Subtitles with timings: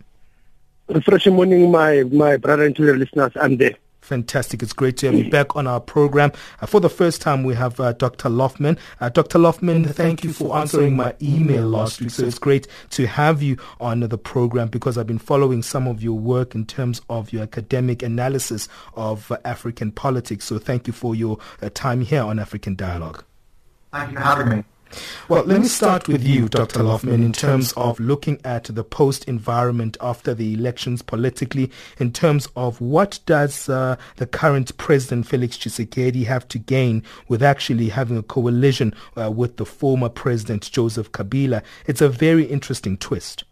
[1.05, 3.31] Fresh morning, my, my brother and to your listeners.
[3.35, 3.75] I'm there.
[4.01, 4.63] Fantastic.
[4.63, 6.31] It's great to have you back on our program.
[6.61, 8.27] Uh, for the first time, we have uh, Dr.
[8.27, 8.79] Loffman.
[9.00, 9.38] Uh, Dr.
[9.38, 12.09] Loffman, thank you for answering my email last week.
[12.09, 16.01] So it's great to have you on the program because I've been following some of
[16.01, 20.45] your work in terms of your academic analysis of uh, African politics.
[20.45, 23.23] So thank you for your uh, time here on African Dialogue.
[23.91, 24.63] Thank you for having me.
[25.27, 26.79] Well, let me start with you, Dr.
[26.79, 32.47] Loffman, in terms of looking at the post environment after the elections politically, in terms
[32.55, 38.17] of what does uh, the current president, Felix Tshisekedi, have to gain with actually having
[38.17, 41.61] a coalition uh, with the former president, Joseph Kabila?
[41.85, 43.44] It's a very interesting twist.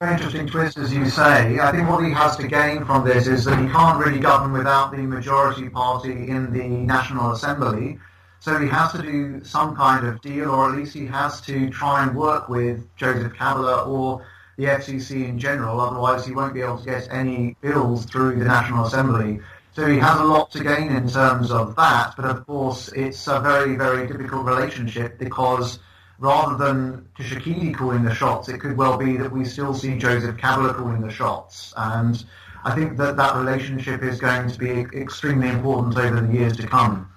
[0.00, 1.58] Very interesting twist, as you say.
[1.58, 4.52] I think what he has to gain from this is that he can't really govern
[4.52, 7.98] without the majority party in the National Assembly.
[8.46, 11.68] So he has to do some kind of deal, or at least he has to
[11.68, 14.24] try and work with Joseph Kabila or
[14.56, 15.80] the FCC in general.
[15.80, 19.40] Otherwise, he won't be able to get any bills through the National Assembly.
[19.72, 22.14] So he has a lot to gain in terms of that.
[22.14, 25.80] But of course, it's a very, very difficult relationship because
[26.20, 30.36] rather than Tshisekedi calling the shots, it could well be that we still see Joseph
[30.36, 31.74] Kabila calling the shots.
[31.76, 32.24] And
[32.62, 36.66] I think that that relationship is going to be extremely important over the years to
[36.68, 37.10] come.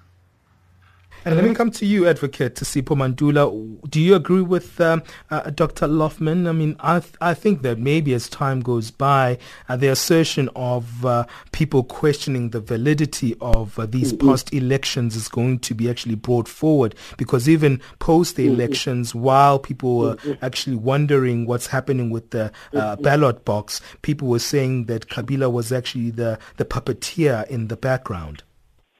[1.24, 3.50] And let me come to you, Advocate Sipho Mantula.
[3.90, 5.86] Do you agree with um, uh, Dr.
[5.86, 6.48] Loffman?
[6.48, 9.38] I mean, I, th- I think that maybe as time goes by,
[9.68, 14.28] uh, the assertion of uh, people questioning the validity of uh, these mm-hmm.
[14.28, 18.54] past elections is going to be actually brought forward because even post the mm-hmm.
[18.54, 20.42] elections, while people were mm-hmm.
[20.44, 25.70] actually wondering what's happening with the uh, ballot box, people were saying that Kabila was
[25.70, 28.42] actually the, the puppeteer in the background.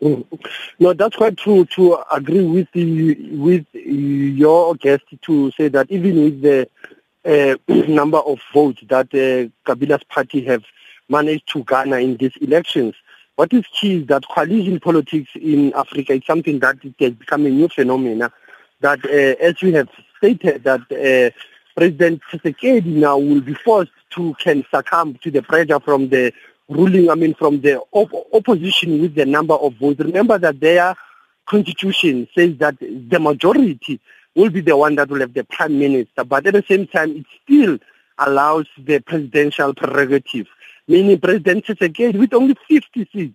[0.01, 1.67] No, that's quite true.
[1.77, 6.69] To agree with the, with your guest to say that even with the
[7.25, 7.57] uh,
[7.87, 10.65] number of votes that uh, Kabila's party have
[11.09, 12.95] managed to garner in these elections,
[13.37, 17.51] what is key is that coalition politics in Africa is something that has become a
[17.51, 18.31] new phenomenon.
[18.81, 21.37] That, uh, as you have stated, that uh,
[21.77, 26.33] President Tshisekedi now will be forced to can succumb to the pressure from the
[26.71, 30.01] ruling, I mean, from the op- opposition with the number of votes.
[30.01, 30.95] Remember that their
[31.47, 34.01] constitution says that the majority
[34.35, 37.17] will be the one that will have the prime minister, but at the same time,
[37.17, 37.79] it still
[38.19, 40.47] allows the presidential prerogative,
[40.87, 43.35] meaning President again with only 50 seats,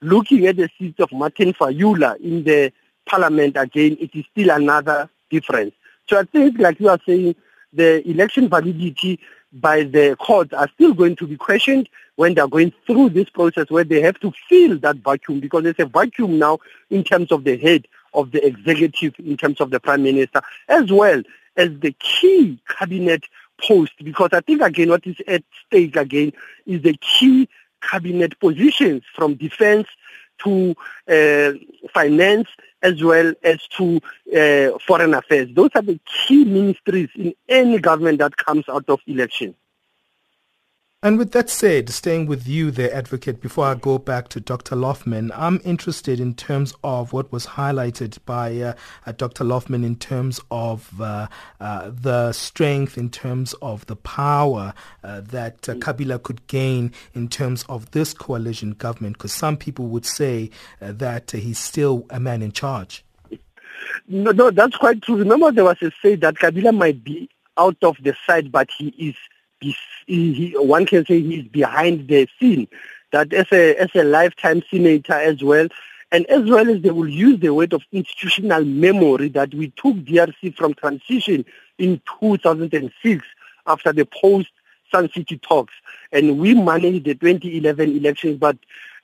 [0.00, 2.72] looking at the seats of Martin Fayulu in the
[3.06, 5.74] parliament again, it is still another difference.
[6.08, 7.36] So I think, like you are saying,
[7.72, 9.20] the election validity
[9.52, 13.70] by the courts are still going to be questioned when they're going through this process
[13.70, 16.58] where they have to fill that vacuum because there's a vacuum now
[16.90, 20.92] in terms of the head of the executive, in terms of the prime minister, as
[20.92, 21.22] well
[21.56, 23.24] as the key cabinet
[23.66, 26.32] post because I think again what is at stake again
[26.66, 27.48] is the key
[27.80, 29.86] cabinet positions from defense
[30.44, 30.74] to
[31.08, 31.52] uh,
[31.92, 32.48] finance
[32.82, 34.00] as well as to
[34.36, 35.48] uh, foreign affairs.
[35.52, 39.54] Those are the key ministries in any government that comes out of election.
[41.04, 44.76] And with that said, staying with you there, Advocate, before I go back to Dr.
[44.76, 49.42] Loffman, I'm interested in terms of what was highlighted by uh, uh, Dr.
[49.42, 51.26] Loffman in terms of uh,
[51.60, 57.26] uh, the strength, in terms of the power uh, that uh, Kabila could gain in
[57.26, 62.42] terms of this coalition government, because some people would say that he's still a man
[62.42, 63.04] in charge.
[64.06, 65.16] No, no, that's quite true.
[65.16, 67.28] Remember there was a say that Kabila might be
[67.58, 69.16] out of the side, but he is
[70.06, 72.68] he, one can say he's behind the scene.
[73.12, 75.68] That as a as a lifetime senator as well,
[76.10, 79.96] and as well as they will use the weight of institutional memory that we took
[79.96, 81.44] DRC from transition
[81.78, 83.24] in 2006
[83.66, 84.48] after the post
[84.90, 85.74] Sun City talks,
[86.12, 88.56] and we managed the 2011 elections, but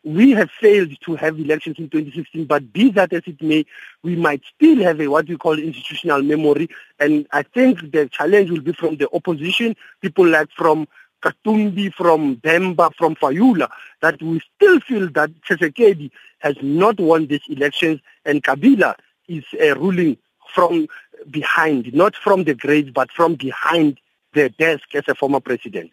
[0.04, 3.66] we have failed to have elections in 2016, but be that as it may,
[4.02, 6.68] we might still have a, what we call institutional memory.
[6.98, 10.86] And I think the challenge will be from the opposition, people like from
[11.22, 13.68] Katumbi, from Bemba, from Fayulu,
[14.00, 18.94] that we still feel that Tshisekedi has not won these elections and Kabila
[19.26, 20.16] is uh, ruling
[20.54, 20.86] from
[21.30, 24.00] behind, not from the grave, but from behind
[24.32, 25.90] the desk as a former president.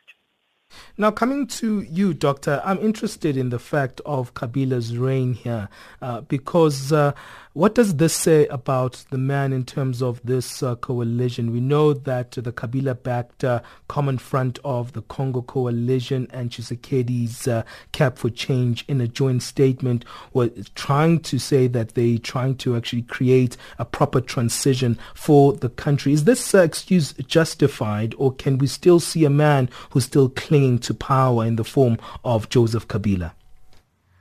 [0.98, 5.68] Now, coming to you, Doctor, I'm interested in the fact of Kabila's reign here
[6.02, 7.12] uh, because uh,
[7.56, 11.52] what does this say about the man in terms of this uh, coalition?
[11.52, 17.64] We know that the Kabila-backed uh, Common Front of the Congo Coalition and Tshisekedi's uh,
[17.92, 20.04] Cap for Change in a joint statement
[20.34, 25.70] were trying to say that they're trying to actually create a proper transition for the
[25.70, 26.12] country.
[26.12, 30.80] Is this uh, excuse justified or can we still see a man who's still clinging
[30.80, 33.34] to power in the form of Joseph Kabila?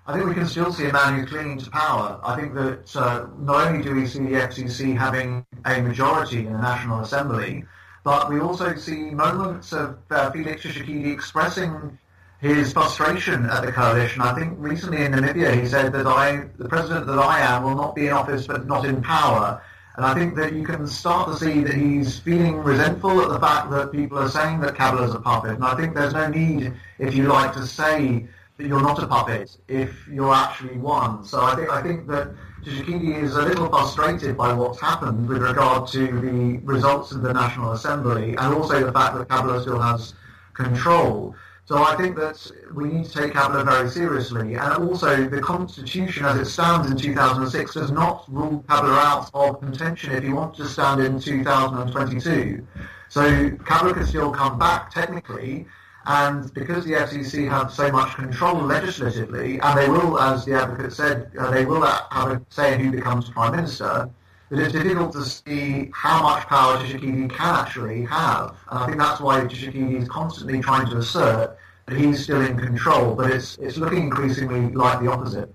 [0.05, 2.21] I think we can still see a man who's clinging to power.
[2.25, 6.53] I think that uh, not only do we see the FCC having a majority in
[6.53, 7.65] the National Assembly,
[8.03, 11.97] but we also see moments of uh, Felix Tshisekedi expressing
[12.41, 14.21] his frustration at the coalition.
[14.21, 17.77] I think recently in Namibia he said that I, the president that I am, will
[17.77, 19.63] not be in office but not in power.
[19.97, 23.39] And I think that you can start to see that he's feeling resentful at the
[23.39, 25.53] fact that people are saying that Kabila is a puppet.
[25.53, 28.27] And I think there's no need, if you like, to say
[28.57, 31.25] that you're not a puppet if you're actually one.
[31.25, 35.43] So I think I think that Tshisekedi is a little frustrated by what's happened with
[35.43, 39.81] regard to the results of the National Assembly and also the fact that Kabila still
[39.81, 40.15] has
[40.55, 41.35] control.
[41.67, 44.55] So I think that we need to take Kabila very seriously.
[44.55, 49.61] And also the Constitution as it stands in 2006 does not rule Kabila out of
[49.61, 52.67] contention if he wants to stand in 2022.
[53.09, 55.67] So Kabila can still come back technically
[56.07, 60.93] and because the FCC have so much control legislatively, and they will, as the advocate
[60.93, 64.11] said, uh, they will have a say in who becomes prime minister,
[64.51, 68.57] that it's difficult to see how much power Tshisekedi can actually have.
[68.71, 72.59] And I think that's why Tshisekedi is constantly trying to assert that he's still in
[72.59, 75.53] control, but it's, it's looking increasingly like the opposite.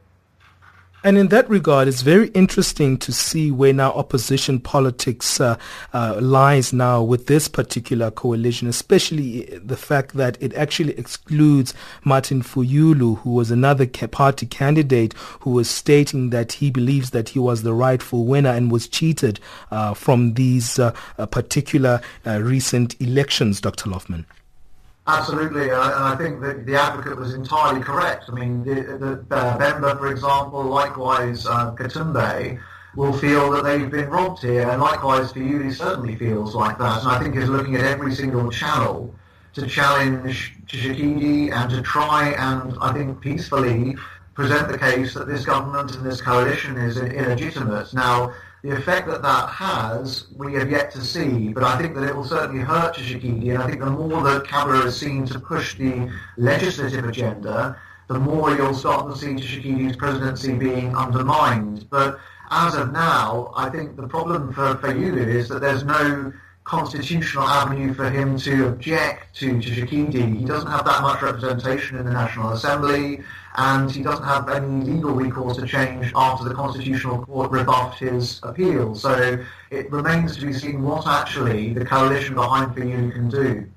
[1.01, 5.57] And in that regard, it's very interesting to see where now opposition politics uh,
[5.93, 12.41] uh, lies now with this particular coalition, especially the fact that it actually excludes Martin
[12.41, 17.63] Fayulu, who was another party candidate who was stating that he believes that he was
[17.63, 19.39] the rightful winner and was cheated
[19.71, 23.89] uh, from these uh, uh, particular uh, recent elections, Dr.
[23.89, 24.25] Loffman.
[25.11, 28.25] Absolutely, and I think that the advocate was entirely correct.
[28.29, 32.59] I mean, the, the uh, Bemba, for example, likewise uh, Katumbi,
[32.95, 37.09] will feel that they've been robbed here, and likewise Fayulu certainly feels like that, and
[37.09, 39.15] I think is looking at every single channel
[39.53, 43.95] to challenge Tshisekedi and to try and, I think, peacefully
[44.35, 47.95] present the case that this government and this coalition is illegitimate.
[47.95, 48.31] Now,
[48.63, 52.15] the effect that that has, we have yet to see, but I think that it
[52.15, 55.75] will certainly hurt Tshisekedi, and I think the more that Kabila is seen to push
[55.75, 61.89] the legislative agenda, the more you'll start to see Tshisekedi's presidency being undermined.
[61.89, 62.19] But
[62.51, 66.33] as of now, I think the problem for, for you is that there's no
[66.69, 70.38] constitutional avenue for him to object to, Tshisekedi.
[70.38, 73.23] He doesn't have that much representation in the National Assembly,
[73.55, 78.39] and he doesn't have any legal recourse to change after the Constitutional Court rebuffed his
[78.43, 78.93] appeal.
[78.93, 83.67] So it remains to be seen what actually the coalition behind Fayulu can do.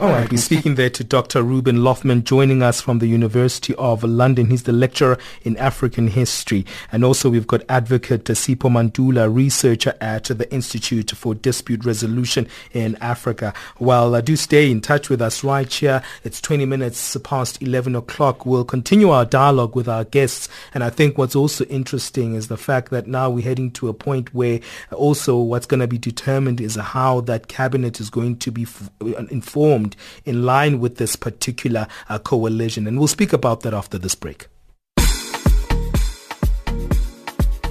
[0.00, 1.42] All right, we're speaking there to Dr.
[1.42, 4.50] Reuben Loffman, joining us from the University of London.
[4.50, 6.66] He's the lecturer in African history.
[6.90, 12.96] And also we've got advocate Sipho Mantula, researcher at the Institute for Dispute Resolution in
[12.96, 13.54] Africa.
[13.78, 16.02] Well, uh, do stay in touch with us right here.
[16.24, 18.44] It's 20 minutes past 11 o'clock.
[18.44, 20.48] We'll continue our dialogue with our guests.
[20.72, 23.94] And I think what's also interesting is the fact that now we're heading to a
[23.94, 24.58] point where
[24.92, 28.90] also what's going to be determined is how that cabinet is going to be f-
[29.30, 32.86] informed formed in line with this particular uh, coalition.
[32.86, 34.48] And we'll speak about that after this break.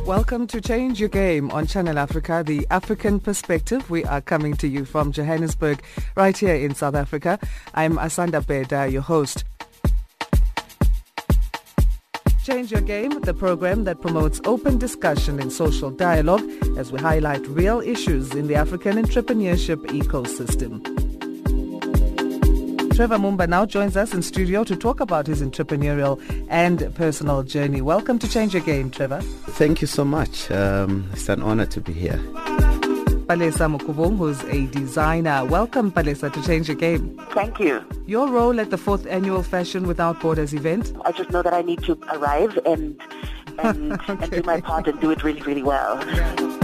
[0.03, 3.91] Welcome to Change Your Game on Channel Africa, the African perspective.
[3.91, 5.83] We are coming to you from Johannesburg,
[6.15, 7.37] right here in South Africa.
[7.75, 9.43] I'm Asanda Beda, your host.
[12.43, 16.43] Change Your Game, the program that promotes open discussion and social dialogue
[16.75, 20.92] as we highlight real issues in the African entrepreneurship ecosystem.
[22.93, 27.81] Trevor Mumba now joins us in studio to talk about his entrepreneurial and personal journey.
[27.81, 29.19] Welcome to Change Your Game, Trevor.
[29.21, 30.51] Thank you so much.
[30.51, 32.19] Um, it's an honor to be here.
[33.25, 35.43] Palesa Mukubung, who's a designer.
[35.43, 37.19] Welcome, Palesa, to Change Your Game.
[37.31, 37.83] Thank you.
[38.05, 40.93] Your role at the fourth annual Fashion Without Borders event?
[41.03, 43.01] I just know that I need to arrive and
[43.57, 44.13] and, okay.
[44.21, 45.97] and do my part and do it really, really well.
[46.09, 46.62] Yeah.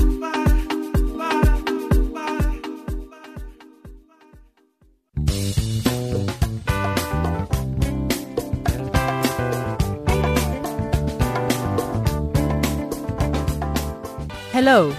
[14.61, 14.93] Hello.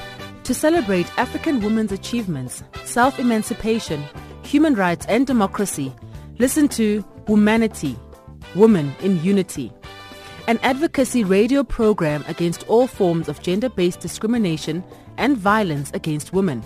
[0.45, 4.03] To celebrate African women's achievements, self-emancipation,
[4.43, 5.93] human rights and democracy,
[6.39, 7.95] listen to Womanity,
[8.55, 9.71] Woman in Unity,
[10.49, 14.83] an advocacy radio program against all forms of gender-based discrimination
[15.19, 16.65] and violence against women.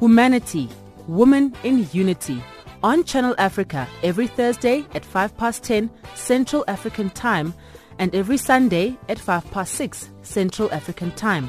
[0.00, 0.68] Womanity,
[1.06, 2.42] Woman in Unity,
[2.82, 7.54] on Channel Africa every Thursday at 5 past 10 Central African Time
[8.00, 11.48] and every Sunday at 5 past 6 Central African Time.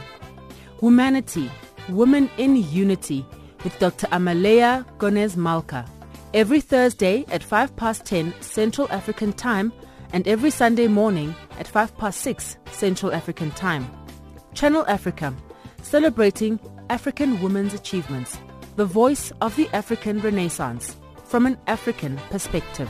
[0.82, 1.50] Womanity,
[1.90, 3.26] Women in Unity
[3.64, 4.06] with Dr.
[4.08, 5.86] Amalea Gonez Malka.
[6.36, 9.74] Every Thursday at 5 past 10 Central African Time
[10.14, 13.90] and every Sunday morning at 5 past 6 Central African Time.
[14.54, 15.34] Channel Africa,
[15.82, 16.60] celebrating
[16.92, 18.38] African women's achievements,
[18.76, 22.90] the voice of the African Renaissance from an African perspective.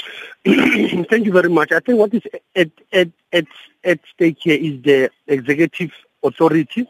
[0.45, 1.71] Thank you very much.
[1.71, 2.23] I think what is
[2.55, 3.45] at, at, at,
[3.83, 5.91] at stake here is the executive
[6.23, 6.87] authority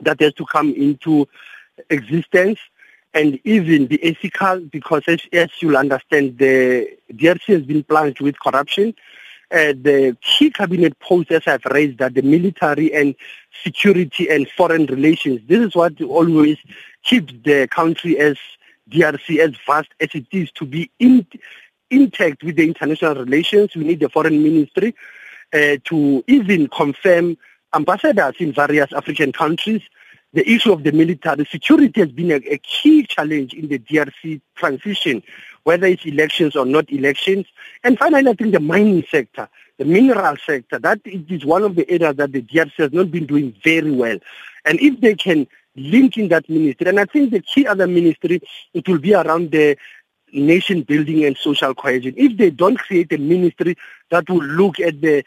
[0.00, 1.26] that has to come into
[1.90, 2.58] existence
[3.14, 8.38] and even the ethical, because as, as you'll understand, the DRC has been plunged with
[8.38, 8.94] corruption.
[9.50, 13.14] Uh, the key cabinet posts, as I've raised, that the military and
[13.62, 15.40] security and foreign relations.
[15.46, 16.58] This is what always
[17.04, 18.36] keeps the country as
[18.90, 21.26] DRC as vast as it is to be in,
[21.90, 23.74] intact with the international relations.
[23.74, 24.94] We need the foreign ministry
[25.54, 27.38] uh, to even confirm
[27.74, 29.82] ambassadors in various African countries
[30.36, 34.42] the issue of the military security has been a, a, key challenge in the DRC
[34.54, 35.22] transition,
[35.64, 37.46] whether it's elections or not elections.
[37.82, 39.48] And finally, I think the mining sector.
[39.78, 43.24] the mineral sector, that is one of the areas that the DRC has not been
[43.24, 44.18] doing very well.
[44.66, 48.42] And if they can link in that ministry, and I think the key other ministry,
[48.74, 49.78] it will be around the
[50.34, 52.12] nation building and social cohesion.
[52.18, 53.76] If they don't create a ministry
[54.10, 55.24] that will look at the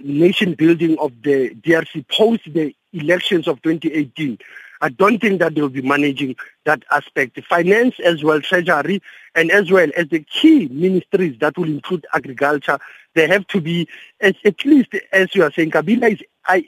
[0.00, 4.38] nation building of the DRC post the elections of 2018,
[4.80, 6.34] I don't think that they'll be managing
[6.64, 7.42] that aspect.
[7.44, 9.00] Finance as well, treasury,
[9.34, 12.78] and as well as the key ministries that will include agriculture,
[13.14, 13.86] they have to be,
[14.20, 16.64] as, at least as you are saying, Kabila is I,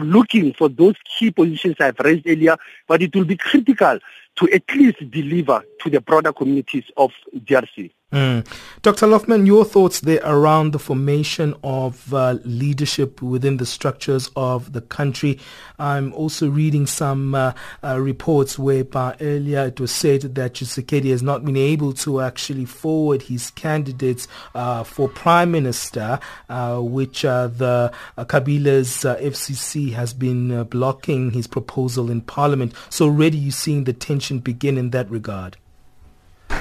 [0.00, 2.56] looking for those key positions I've raised earlier,
[2.86, 3.98] but it will be critical
[4.36, 7.90] to at least deliver to the broader communities of DRC.
[8.10, 8.46] Mm.
[8.80, 9.06] Dr.
[9.06, 14.80] Loffman, your thoughts there around the formation of uh, leadership within the structures of the
[14.80, 15.38] country.
[15.78, 17.52] I'm also reading some uh,
[17.84, 22.64] uh, reports whereby earlier it was said that Tshisekedi has not been able to actually
[22.64, 30.64] forward his candidates uh, for prime minister, uh, which uh, the Kabila's FCC has been
[30.64, 32.72] blocking his proposal in parliament.
[32.88, 35.58] So already you're seeing the tension begin in that regard.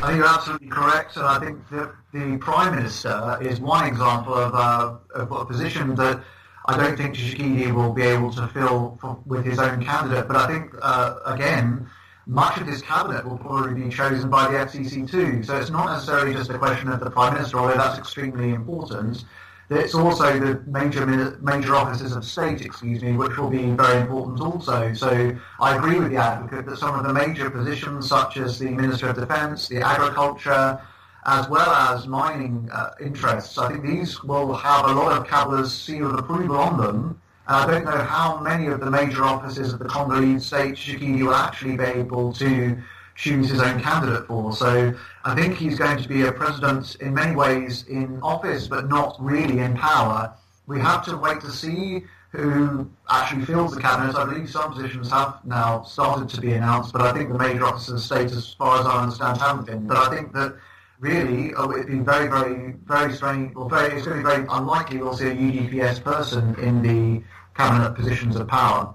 [0.03, 4.35] I think you're absolutely correct, and I think that the Prime Minister is one example
[4.35, 6.23] of, uh, of a position that
[6.67, 10.27] I don't think Tshisekedi will be able to fill for, with his own candidate.
[10.27, 11.89] But I think, uh, again,
[12.27, 15.41] much of this cabinet will probably be chosen by the FCC too.
[15.41, 19.25] So it's not necessarily just a question of the Prime Minister, although that's extremely important.
[19.69, 21.05] It's also the major
[21.41, 24.93] major offices of state, excuse me, which will be very important also.
[24.93, 28.69] So I agree with the advocate that some of the major positions, such as the
[28.69, 30.79] Minister of Defence, the Agriculture,
[31.25, 35.73] as well as mining uh, interests, I think these will have a lot of Kabila's
[35.73, 37.21] seal of approval on them.
[37.47, 41.23] And I don't know how many of the major offices of the Congolese state Tshisekedi
[41.23, 42.77] will actually be able to
[43.17, 44.53] choose his own candidate for.
[44.53, 44.93] So
[45.25, 49.17] I think he's going to be a president in many ways in office, but not
[49.19, 50.33] really in power.
[50.67, 54.15] We have to wait to see who actually fills the cabinet.
[54.15, 57.65] I believe some positions have now started to be announced, but I think the major
[57.65, 59.87] officers of state, as far as I understand, haven't been.
[59.87, 60.55] But I think that
[60.99, 64.45] really oh, it'd be very, very, very strange, or very, it's going to be very
[64.49, 67.23] unlikely we'll see a UDPS person in the
[67.55, 68.93] cabinet positions of power.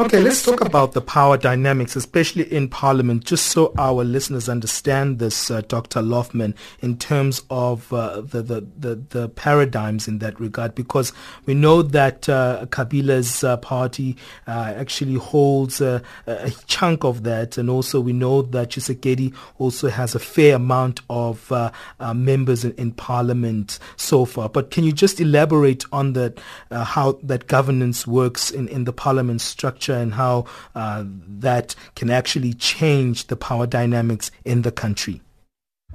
[0.00, 5.18] Okay, let's talk about the power dynamics, especially in Parliament, just so our listeners understand
[5.18, 6.00] this, uh, Dr.
[6.02, 11.12] Loffman, in terms of uh, the, the, the, the, paradigms in that regard, because
[11.46, 17.58] we know that uh, Kabila's uh, party uh, actually holds a, a, chunk of that,
[17.58, 21.72] and also we know that Tshisekedi also has a fair amount of uh,
[22.14, 24.48] members in, in, Parliament so far.
[24.48, 26.38] But can you just elaborate on that,
[26.70, 29.67] how that governance works in, in the Parliament structure?
[29.68, 35.20] Structure and how uh, that can actually change the power dynamics in the country?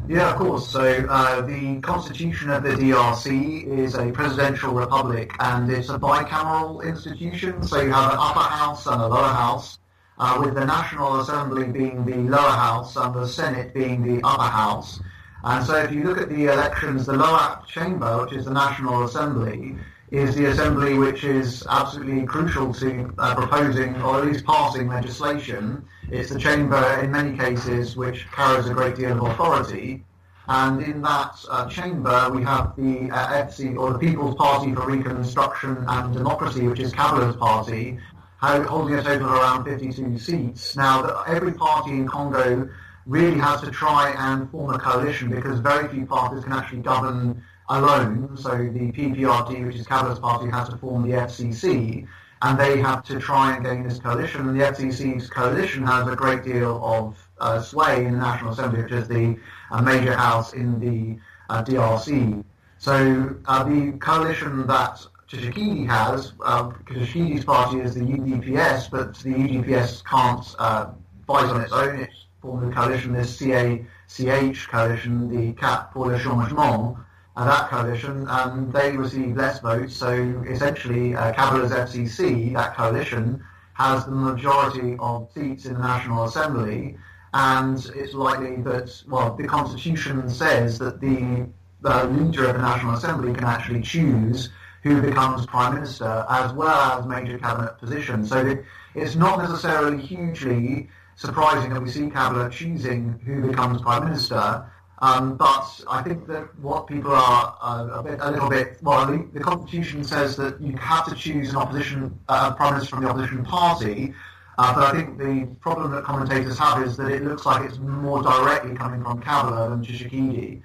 [0.07, 0.67] Yeah, of course.
[0.67, 6.83] So uh, the constitution of the DRC is a presidential republic and it's a bicameral
[6.83, 7.63] institution.
[7.63, 9.79] So you have an upper house and a lower house,
[10.19, 14.51] uh, with the National Assembly being the lower house and the Senate being the upper
[14.61, 14.99] house.
[15.43, 19.03] And so if you look at the elections, the lower chamber, which is the National
[19.03, 19.75] Assembly,
[20.13, 25.83] is the assembly which is absolutely crucial to uh, proposing or at least passing legislation.
[26.11, 30.05] It's the chamber in many cases which carries a great deal of authority.
[30.47, 35.83] And in that uh, chamber we have the uh, or the People's Party for Reconstruction
[35.87, 37.97] and Democracy, which is Kabila's party,
[38.39, 40.75] holding a total of around 52 seats.
[40.75, 42.69] Now, every party in Congo
[43.07, 47.43] really has to try and form a coalition because very few parties can actually govern
[47.73, 48.37] alone.
[48.37, 52.07] So the PPRD, which is Kabila's party, has to form the FCC,
[52.41, 54.47] and they have to try and gain this coalition.
[54.47, 58.83] And the FCC's coalition has a great deal of uh, sway in the National Assembly,
[58.83, 59.37] which is the
[59.71, 62.43] uh, major house in the uh, DRC.
[62.77, 69.29] So uh, the coalition that Tshisekedi has, uh, Tshisekedi's party is the UDPS, but the
[69.29, 70.87] UDPS can't uh,
[71.25, 71.99] fight on its own.
[72.01, 76.97] It's formed a coalition, this CACH coalition, the Cap pour le Changement,
[77.35, 79.95] that coalition, and they received less votes.
[79.95, 83.43] So essentially, uh, FCC, that coalition,
[83.73, 86.97] has the majority of seats in the National Assembly,
[87.33, 91.47] and it's likely that, well, the Constitution says that the,
[91.81, 94.49] the leader of the National Assembly can actually choose
[94.83, 98.29] who becomes Prime Minister, as well as major cabinet positions.
[98.29, 98.57] So
[98.93, 104.69] it's not necessarily hugely surprising that we see Kabila choosing who becomes Prime Minister,
[105.03, 109.05] um, but I think that what people are uh, a, bit, a little bit, well,
[109.05, 113.03] the, the, Constitution says that you have to choose an opposition uh, prime minister from
[113.03, 114.13] the opposition party.
[114.57, 117.79] Uh, but I think the problem that commentators have is that it looks like it's
[117.79, 120.61] more directly coming from Kabila than Tshisekedi.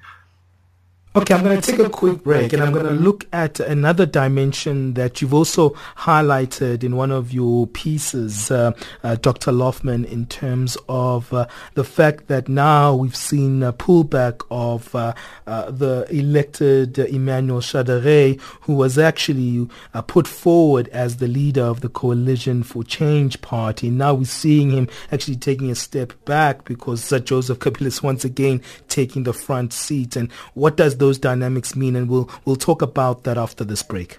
[1.17, 4.05] Okay, I'm going to take a quick break and I'm going to look at another
[4.05, 9.51] dimension that you've also highlighted in one of your pieces, uh, uh, Dr.
[9.51, 15.15] Loffman, in terms of uh, the fact that now we've seen a pullback of uh,
[15.47, 21.81] uh, the elected Emmanuel Shadary, who was actually uh, put forward as the leader of
[21.81, 23.89] the Coalition for Change party.
[23.89, 28.61] Now we're seeing him actually taking a step back because Joseph Kabila is once again
[28.89, 30.15] taking the front seat.
[30.15, 31.97] And what does those dynamics mean?
[31.97, 34.19] And we'll we'll talk about that after this break.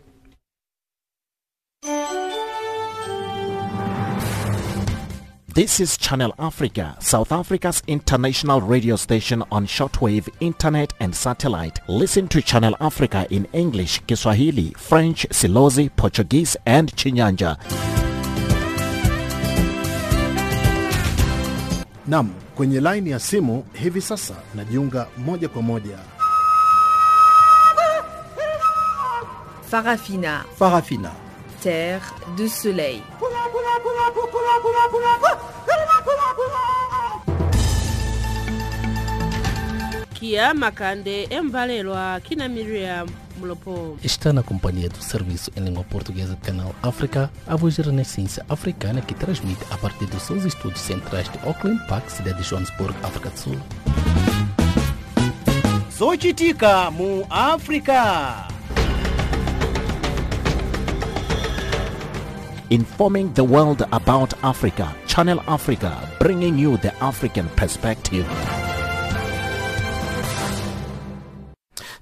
[5.53, 11.79] This is Channel Africa, South Africa's international radio station on shortwave, internet and satellite.
[11.89, 17.57] Listen to Channel Africa in English, Kiswahili, French, Silozi, Portuguese and Chinyanja.
[22.07, 25.97] Nam, kwenye laini ya simu hivi sasa najiunga moja kwa moja
[29.69, 30.45] Farafina.
[30.57, 31.11] Farafina.
[31.61, 32.01] Terre
[32.35, 33.03] de soleil.
[40.15, 43.05] Kia Makande Embalelwa Kina Miriam.
[44.03, 48.43] Está na companhia do Serviço em Língua Portuguesa do Canal África, a voz da Renascença
[48.49, 52.95] Africana que transmite a partir dos seus estúdios centrais de Auckland Park, cidade de Johannesburg,
[53.03, 53.59] África do Sul.
[55.95, 58.48] Zochitika mu África.
[62.71, 68.27] Informing the world about Africa, Channel Africa, bringing you the African perspective.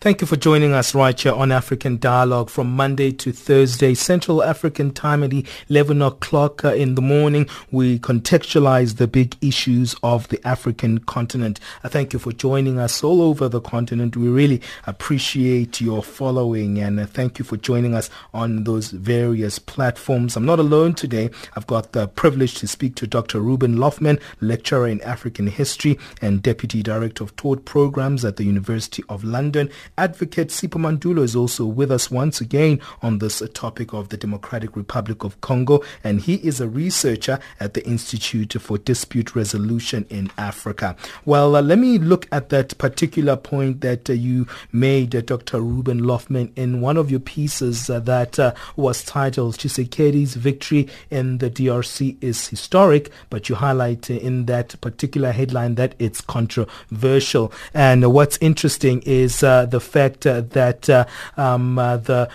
[0.08, 4.42] Thank you for joining us right here on African Dialogue from Monday to Thursday, Central
[4.42, 5.34] African time at
[5.68, 7.46] 11 o'clock uh, in the morning.
[7.72, 11.60] We contextualize the big issues of the African continent.
[11.84, 14.16] I thank you for joining us all over the continent.
[14.16, 19.60] We really appreciate your following and uh, thank you for joining us on those various
[19.60, 20.38] platforms.
[20.38, 21.32] I'm not alone today.
[21.58, 23.42] I've got the privilege to speak to Dr.
[23.42, 29.04] Reuben Loffman, lecturer in African history and deputy director of taught programs at the University
[29.10, 34.10] of London Advocate Sipho Mantula is also with us once again on this topic of
[34.10, 39.36] the Democratic Republic of Congo, and he is a researcher at the Institute for Dispute
[39.36, 40.96] Resolution in Africa.
[41.26, 45.62] Well, uh, let me look at that particular point that uh, you made, uh, Dr.
[45.62, 51.40] Reuben Loffman, in one of your pieces uh, that uh, was titled Tshisekedi's victory in
[51.40, 57.52] the DRC is historic, but you highlight in that particular headline that it's controversial.
[57.74, 61.06] And what's interesting is uh, the fact uh, that uh,
[61.38, 62.30] um, uh, the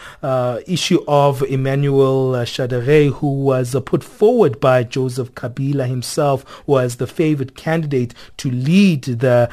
[0.66, 7.54] issue of Emmanuel Shadary, who was put forward by Joseph Kabila himself, was the favored
[7.54, 9.50] candidate to lead the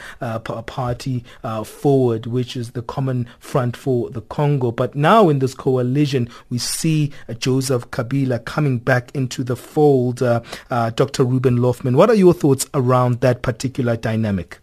[0.66, 1.24] party
[1.66, 4.72] forward, which is the Common Front for the Congo.
[4.72, 10.18] But now in this coalition, we see Joseph Kabila coming back into the fold.
[10.20, 11.24] Dr.
[11.24, 14.60] Reuben Loffman, what are your thoughts around that particular dynamic?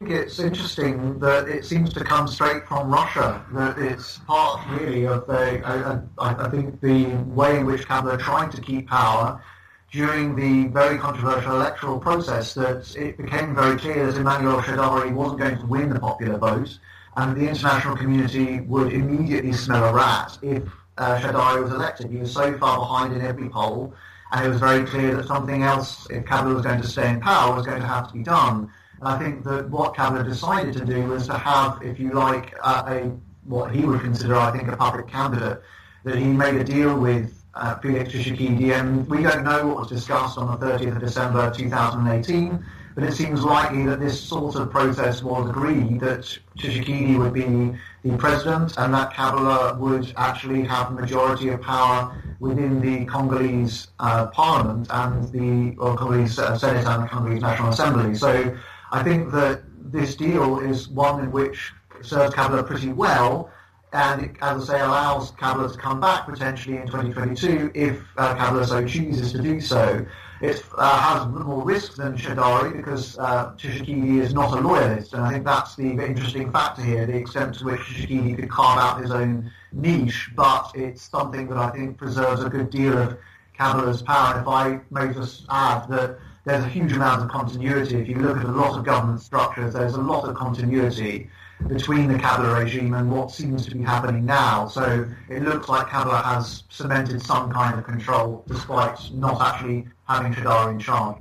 [0.00, 3.44] It's interesting that it seems to come straight from Russia.
[3.52, 8.18] That it's part really of the, I, I, I think, the way in which Kabila
[8.18, 9.42] tried to keep power
[9.90, 12.54] during the very controversial electoral process.
[12.54, 16.78] That it became very clear that Emmanuel Shadary wasn't going to win the popular vote,
[17.16, 20.62] and the international community would immediately smell a rat if
[20.98, 22.10] uh, Shadary was elected.
[22.10, 23.92] He was so far behind in every poll,
[24.30, 27.20] and it was very clear that something else, if Kabila was going to stay in
[27.20, 28.70] power, was going to have to be done.
[29.02, 32.84] I think that what Kabila decided to do was to have, if you like, uh,
[32.86, 33.12] a
[33.44, 35.62] what he would consider, I think, a public candidate.
[36.04, 39.88] That he made a deal with uh, Felix Tshisekedi, and we don't know what was
[39.88, 44.70] discussed on the 30th of December 2018, but it seems likely that this sort of
[44.70, 50.92] process was agreed that Tshisekedi would be the president and that Kabila would actually have
[50.92, 57.08] majority of power within the Congolese uh, parliament and the Congolese uh, Senate and the
[57.08, 58.14] Congolese National Assembly.
[58.14, 58.56] So
[58.90, 61.72] I think that this deal is one in which
[62.02, 63.50] serves Kabila pretty well,
[63.92, 68.64] and it, as I say, allows Kabila to come back potentially in 2022 if uh,
[68.64, 70.06] so chooses to do so.
[70.40, 75.32] It uh, has more risk than Shadary because uh, is not a loyalist, and I
[75.32, 79.10] think that's the interesting factor here, the extent to which Tshisekedi could carve out his
[79.10, 83.18] own niche, but it's something that I think preserves a good deal of
[83.58, 84.40] Kabila's power.
[84.40, 87.96] If I may just add that there's a huge amount of continuity.
[87.96, 91.28] If you look at a lot of government structures, there's a lot of continuity
[91.66, 94.66] between the Kabila regime and what seems to be happening now.
[94.68, 100.32] So it looks like Kabila has cemented some kind of control despite not actually having
[100.32, 101.16] Shadary in charge.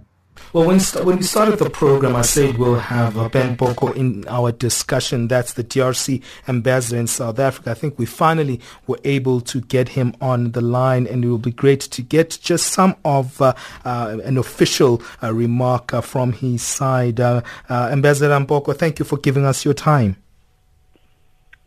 [0.54, 3.96] Well, when, st- when we started the program, I said we'll have uh, Ben Mpoko
[3.96, 5.28] in our discussion.
[5.28, 7.72] That's the DRC ambassador in South Africa.
[7.72, 11.38] I think we finally were able to get him on the line, and it will
[11.38, 13.54] be great to get just some of uh,
[13.86, 17.20] uh, an official uh, remark uh, from his side.
[17.20, 20.18] Uh, ambassador Mpoko, thank you for giving us your time.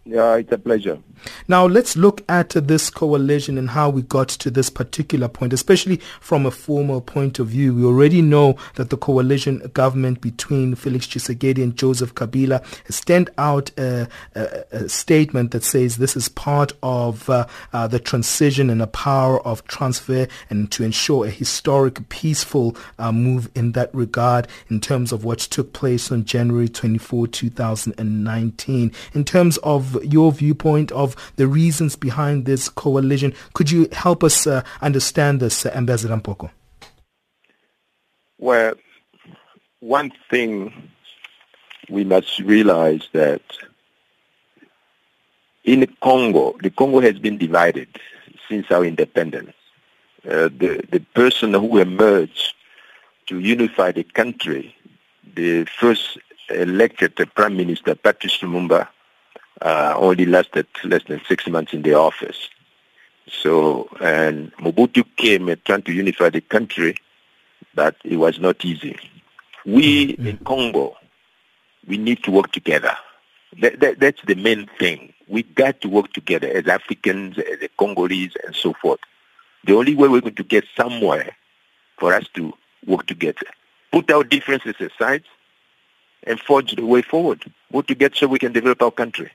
[0.04, 0.98] Yeah, it's a pleasure.
[1.46, 5.98] Now let's look at this coalition and how we got to this particular point, especially
[6.20, 7.74] from a formal point of view.
[7.74, 13.70] We already know that the coalition government between Felix Tshisekedi and Joseph Kabila sent out
[13.78, 18.80] a, a, a, statement that says this is part of uh, uh, the transition and
[18.80, 24.48] a power of transfer and to ensure a historic, peaceful uh, move in that regard
[24.68, 28.92] in terms of what took place on January 24, 2019.
[29.12, 34.46] In terms of your viewpoint of the reasons behind this coalition, could you help us
[34.46, 36.50] uh, understand this, uh, Ambassador Mpoko?
[38.38, 38.74] Well,
[39.80, 40.90] one thing
[41.88, 43.42] we must realize that
[45.64, 47.88] in Congo, the Congo has been divided
[48.48, 49.52] since our independence.
[50.24, 52.54] Uh, the, the person who emerged
[53.26, 54.74] to unify the country,
[55.34, 56.18] the first
[56.50, 58.88] elected Prime Minister, Patrice Lumumba,
[59.60, 62.48] uh, only lasted less than six months in the office.
[63.28, 66.96] So, and Mobutu came trying to unify the country,
[67.74, 68.98] but it was not easy.
[69.64, 70.26] We mm-hmm.
[70.26, 70.96] in Congo,
[71.86, 72.96] we need to work together.
[73.60, 75.12] That, that, that's the main thing.
[75.28, 79.00] We got to work together as Africans, as the Congolese, and so forth.
[79.64, 81.36] The only way we're going to get somewhere
[81.98, 82.52] for us to
[82.86, 83.46] work together.
[83.92, 85.22] Put our differences aside
[86.24, 87.42] and forge the way forward.
[87.72, 89.30] Work together so we can develop our country.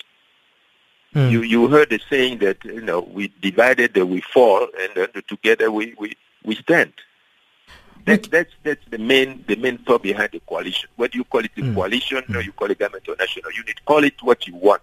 [1.14, 1.32] Mm.
[1.32, 5.72] You you heard the saying that you know we divided we fall and then together
[5.72, 6.94] we, we, we stand.
[8.06, 10.90] That, that's that's the main the main thought behind the coalition.
[10.96, 11.74] Whether you call it a mm.
[11.74, 12.36] coalition mm.
[12.36, 14.82] or you call it government or national unit, call it what you want.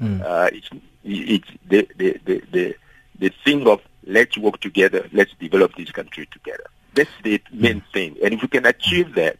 [0.00, 0.22] Mm.
[0.22, 0.70] Uh, it's
[1.04, 2.76] it's the, the, the, the,
[3.18, 6.64] the thing of let's work together, let's develop this country together.
[6.94, 7.92] That's the main mm.
[7.92, 8.16] thing.
[8.22, 9.38] And if we can achieve that,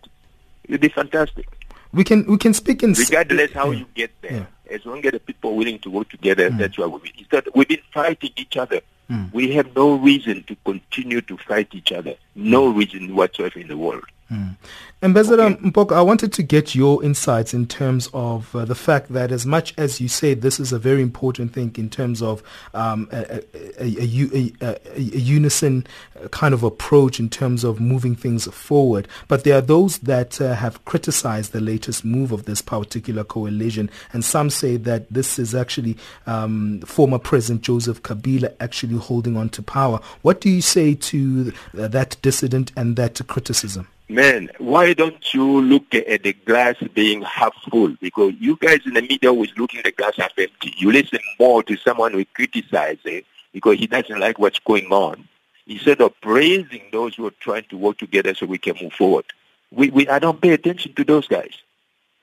[0.69, 1.47] it'll be fantastic.
[1.93, 4.33] We can we can speak in regardless how you get there.
[4.33, 6.59] Yeah as long as the people are willing to work together, mm.
[6.59, 7.13] that's what we.
[7.19, 8.81] Instead, we've been fighting each other.
[9.11, 9.33] Mm.
[9.33, 12.15] We have no reason to continue to fight each other.
[12.35, 14.05] No reason whatsoever in the world.
[14.31, 14.57] Mm.
[15.03, 15.71] Ambassador okay.
[15.71, 19.47] Mpoko, I wanted to get your insights in terms of uh, the fact that as
[19.47, 22.43] much as you say this is a very important thing in terms of
[22.75, 23.43] um, a,
[23.81, 25.87] a, a, a, unison
[26.31, 30.55] kind of approach in terms of moving things forward, but there are those that uh,
[30.55, 35.55] have criticized the latest move of this particular coalition, and some say that this is
[35.55, 40.01] actually um, former President Joseph Kabila actually holding on to power.
[40.21, 43.89] What do you say to uh, that dissident and that criticism?
[44.09, 47.95] Man, why don't you look at the glass being half full?
[48.01, 50.75] Because you guys in the media always looking at the glass half empty.
[50.77, 55.29] You listen more to someone who criticizes because he doesn't like what's going on
[55.67, 59.25] instead of praising those who are trying to work together so we can move forward.
[59.71, 61.55] We, we, I don't pay attention to those guys.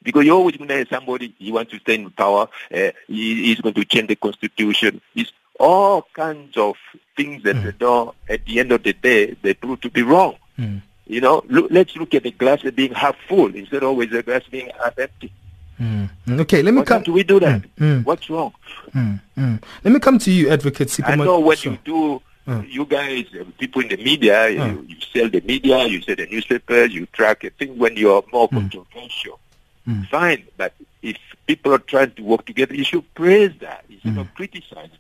[0.02, 3.46] Because you're always going to have somebody, he wants to stay in power, uh, he,
[3.46, 5.02] he's going to change the constitution.
[5.16, 6.76] It's all kinds of
[7.18, 7.78] things that mm.
[7.80, 10.36] don't, at the end of the day, they prove to be wrong.
[10.60, 10.82] Mm.
[11.08, 14.24] You know, look, let's look at the glass being half full instead of always the
[14.24, 15.32] glass being half empty.
[15.80, 16.10] Mm.
[16.42, 17.04] Okay, let me come.
[17.04, 17.62] do we do that?
[17.78, 18.06] Mm.
[18.06, 18.54] What's wrong?
[18.94, 19.20] Mm.
[19.84, 21.10] Let me come to you, Advocate Sipho.
[21.10, 21.74] I know when sure.
[21.74, 22.72] you do, mm.
[22.72, 26.26] you guys, uh, people in the media, you, you, sell the media, you sell the
[26.26, 29.40] newspapers, you track a thing when you're more controversial.
[30.10, 34.34] Fine, but if people are trying to work together, you should praise that instead of
[34.34, 34.98] criticizing.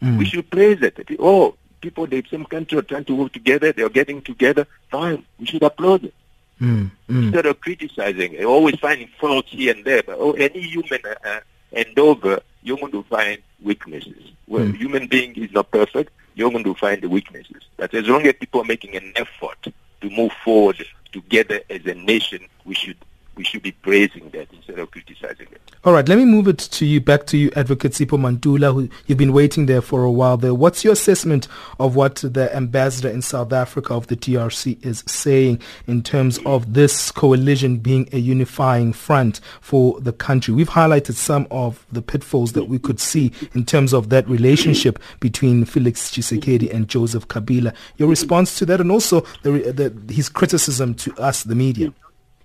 [0.00, 0.98] We should praise it.
[1.18, 5.46] Oh, people the same country are trying to work together, they're getting together, fine, we
[5.46, 6.14] should applaud it.
[6.60, 7.22] Mm, mm.
[7.24, 11.40] Instead of criticizing, always finding faults here and there, but oh, any human uh, uh,
[11.72, 14.32] endeavor, you're going to find weaknesses.
[14.46, 14.76] Well, mm.
[14.76, 17.62] human being is not perfect, you're going to find the weaknesses.
[17.76, 21.94] But as long as people are making an effort to move forward together as a
[21.94, 22.96] nation, we should
[23.40, 25.62] we should be praising that instead of criticizing it.
[25.82, 28.90] All right, let me move it to you, back to you, Advocate Sipho Mantula, who
[29.06, 30.52] you've been waiting there for a while there.
[30.52, 31.48] What's your assessment
[31.78, 36.74] of what the ambassador in South Africa of the DRC is saying in terms of
[36.74, 40.52] this coalition being a unifying front for the country?
[40.52, 44.98] We've highlighted some of the pitfalls that we could see in terms of that relationship
[45.18, 47.74] between Felix Tshisekedi and Joseph Kabila.
[47.96, 51.94] Your response to that and also the, the, his criticism to us, the media.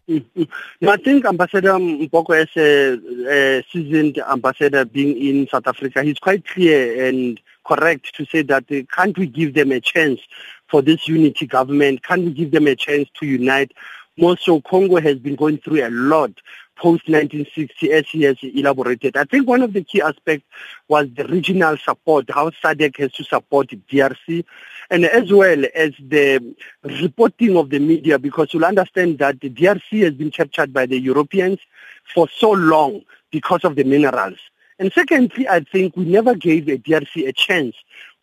[0.07, 6.19] No, I think Ambassador Mpoko, as a, a, seasoned ambassador being in South Africa, he's
[6.19, 10.19] quite clear and correct to say that uh, can't we give them a chance
[10.67, 12.03] for this unity government?
[12.03, 13.71] Can't we give them a chance to unite?
[14.17, 16.31] More so, Congo has been going through a lot
[16.77, 19.17] post-1960 as he has elaborated.
[19.17, 20.45] I think one of the key aspects
[20.87, 24.43] was the regional support, how SADC has to support DRC,
[24.89, 30.03] and as well as the reporting of the media, because you'll understand that the DRC
[30.03, 31.59] has been captured by the Europeans
[32.13, 34.39] for so long because of the minerals.
[34.77, 37.75] And secondly, I think we never gave the DRC a chance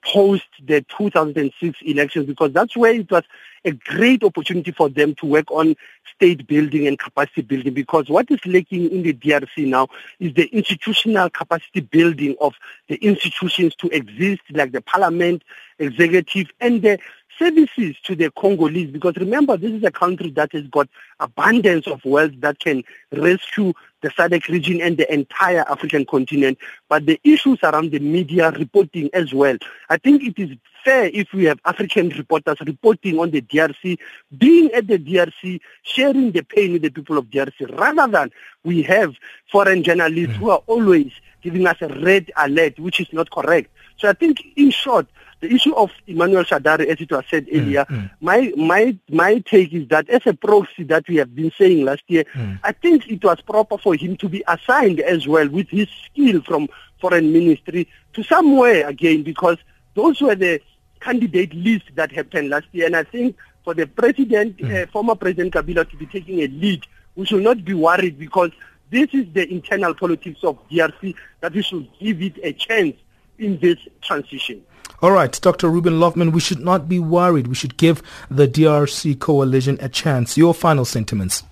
[0.04, 3.24] post the 2006 elections because that's where it was
[3.64, 5.76] a great opportunity for them to work on
[6.14, 9.88] state building and capacity building because what is lacking in the DRC now
[10.20, 12.54] is the institutional capacity building of
[12.88, 15.42] the institutions to exist like the parliament,
[15.78, 16.98] executive and the
[17.38, 18.90] services to the Congolese.
[18.90, 20.88] Because remember this is a country that has got
[21.20, 27.06] abundance of wealth that can rescue the SADC region and the entire African continent but
[27.06, 29.56] the issues around the media reporting as well
[29.88, 33.98] I think it is fair if we have African reporters reporting on the DRC
[34.36, 38.30] being at the DRC sharing the pain with the people of DRC rather than
[38.64, 39.14] we have
[39.50, 40.38] foreign journalists mm.
[40.38, 41.12] who are always
[41.42, 45.06] giving us a red alert which is not correct so I think in short
[45.42, 48.10] the issue of Emmanuel Shadary, as it was said mm, earlier, mm.
[48.20, 52.02] my my my take is that as a proxy that we have been saying last
[52.06, 52.58] year, mm.
[52.62, 56.42] I think it was proper for him to be assigned as well with his skill
[56.42, 56.68] from
[57.00, 59.58] foreign ministry to somewhere again because
[59.94, 60.60] those were the
[61.00, 64.82] candidate list that happened last year, and I think for the president, mm.
[64.82, 68.50] uh, former President Kabila, to be taking a lead, we should not be worried because
[68.90, 72.96] this is the internal politics of DRC that we should give it a chance
[73.38, 74.62] in this transition.
[75.00, 75.68] All right, Dr.
[75.68, 77.48] Reuben Loffman, we should not be worried.
[77.48, 80.36] We should give the DRC coalition a chance.
[80.36, 81.42] Your final sentiments.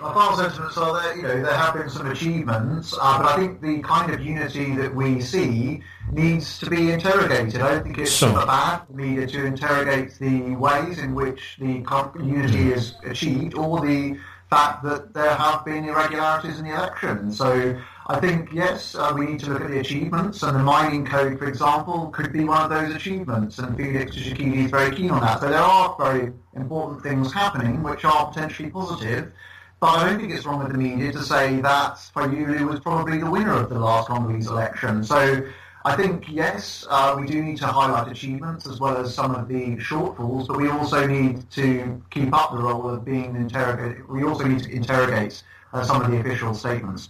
[0.00, 3.36] My final sentiments are that you know there have been some achievements, uh, but I
[3.36, 7.60] think the kind of unity that we see needs to be interrogated.
[7.60, 8.32] I don't think it's sure.
[8.32, 11.84] bad for media to interrogate the ways in which the
[12.18, 17.30] unity is achieved or the fact that there have been irregularities in the election.
[17.30, 21.04] So I think, yes, uh, we need to look at the achievements, and the mining
[21.04, 25.10] code, for example, could be one of those achievements, and Felix Tshisekedi is very keen
[25.10, 25.40] on that.
[25.40, 29.32] So there are very important things happening which are potentially positive,
[29.80, 33.18] but I don't think it's wrong with the media to say that Fayulu was probably
[33.18, 35.02] the winner of the last Congolese election.
[35.02, 35.42] So
[35.86, 39.48] I think, yes, uh, we do need to highlight achievements as well as some of
[39.48, 44.06] the shortfalls, but we also need to keep up the role of being interrogated.
[44.06, 47.08] We also need to interrogate uh, some of the official statements.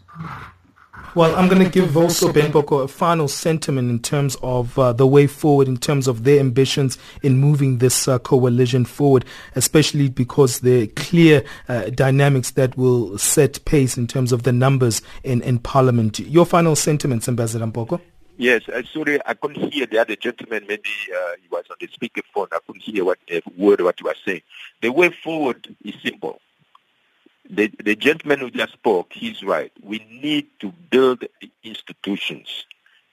[1.16, 4.92] Well, I'm going to give also Ben Mpoko a final sentiment in terms of uh,
[4.92, 9.25] the way forward, in terms of their ambitions in moving this uh, coalition forward,
[9.57, 15.03] especially because the clear uh, dynamics that will set pace in terms of the numbers
[15.25, 16.20] in, in Parliament.
[16.20, 18.01] Your final sentiments, Ambassador Mpoko?
[18.37, 20.64] Yes, uh, sorry, I couldn't hear the other gentleman.
[20.68, 22.46] Maybe uh, he was on the speakerphone.
[22.53, 24.42] I couldn't hear what uh, word what you were saying.
[24.81, 26.40] The way forward is simple
[27.48, 29.72] the, the gentleman who just spoke, he's right.
[29.83, 31.24] We need to build
[31.64, 32.64] institutions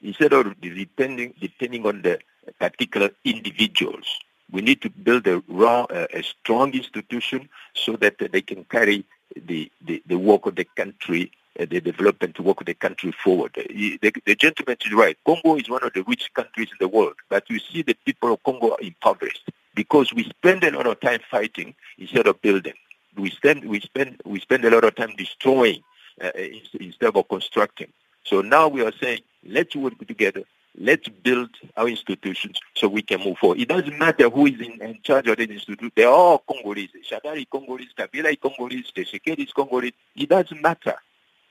[0.02, 2.20] instead of depending depending on the
[2.60, 4.06] particular individuals.
[4.52, 9.04] We need to build a, raw, uh, a strong institution so that they can carry
[9.36, 13.52] the, the, the work of the country, uh, the development work of the country forward.
[13.56, 15.18] The, the gentleman is right.
[15.26, 18.32] Congo is one of the rich countries in the world, but you see the people
[18.32, 22.74] of Congo are impoverished because we spend a lot of time fighting instead of building
[23.18, 25.84] we spend we spend we spend a lot of time destroying
[26.22, 26.32] uh,
[26.80, 27.92] instead of constructing.
[28.24, 30.44] So now we are saying let's work together.
[30.80, 33.60] Let's build our institutions so we can move forward.
[33.60, 35.92] It doesn't matter who is in, in charge of the institute.
[35.96, 36.92] They're all Congolese.
[37.10, 39.94] Shadary Congolese, Kabila Congolese, Tshisekedi is Congolese.
[40.16, 40.94] It doesn't matter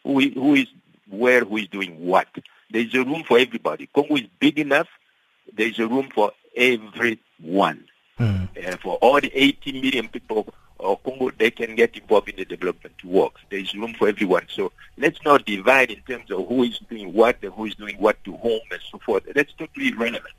[0.05, 0.69] who is, who is
[1.11, 2.29] where, who is doing what.
[2.71, 3.89] There's a room for everybody.
[3.95, 4.89] Congo is big enough.
[5.53, 7.85] There's a room for everyone.
[8.19, 8.49] Mm.
[8.57, 10.49] Uh, for all the 80 million people
[10.79, 13.35] or Congo, they can get involved in the development work.
[13.51, 14.47] There is room for everyone.
[14.49, 17.97] So let's not divide in terms of who is doing what and who is doing
[17.97, 19.25] what to whom and so forth.
[19.35, 20.35] That's totally irrelevant.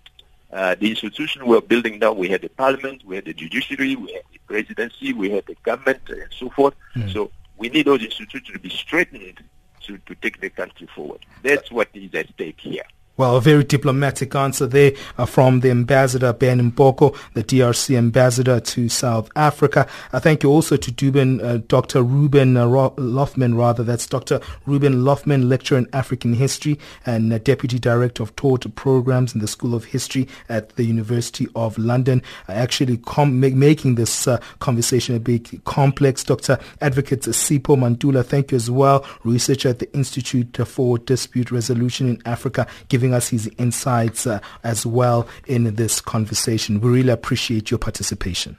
[0.51, 4.13] Uh, the institution we're building now, we had the parliament, we had the judiciary, we
[4.13, 6.73] had the presidency, we had the government, and so forth.
[6.95, 7.11] Mm.
[7.11, 9.43] So we need those institutions to be strengthened
[9.81, 11.25] to, to take the country forward.
[11.43, 12.83] That's what is at stake here.
[13.17, 18.59] Well, a very diplomatic answer there uh, from the ambassador Ben Mpoko, the DRC ambassador
[18.59, 19.87] to South Africa.
[20.13, 22.03] Uh, thank you also to uh, Dr.
[22.03, 23.83] Reuben uh, Loffman, rather.
[23.83, 24.39] That's Dr.
[24.67, 29.47] Reuben Loffman, lecturer in African history and uh, deputy director of taught programs in the
[29.47, 32.21] School of History at the University of London.
[32.47, 34.27] Uh, actually, com- make, making this
[34.59, 36.23] conversation a bit complex.
[36.23, 36.59] Dr.
[36.81, 42.21] Advocate Sipho Mantula, thank you as well, researcher at the Institute for Dispute Resolution in
[42.25, 46.81] Africa, giving giving us his insights uh, as well in this conversation.
[46.81, 48.57] We really appreciate your participation.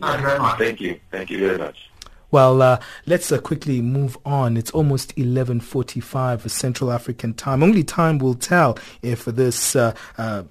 [0.00, 0.98] Thank you.
[1.10, 1.38] Thank you.
[1.38, 1.90] Very much.
[2.30, 4.56] Well, uh, let's uh, quickly move on.
[4.56, 7.62] It's almost 11:45 Central African time.
[7.62, 10.42] Only time will tell if this uh, uh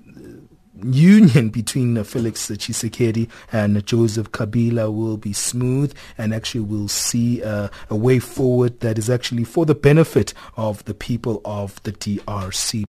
[0.83, 7.43] union between uh, Felix Tshisekedi and Joseph Kabila will be smooth and actually we'll see
[7.43, 11.91] uh, a way forward that is actually for the benefit of the people of the
[11.93, 12.83] DRC.